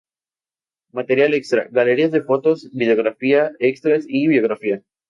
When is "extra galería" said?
1.35-2.09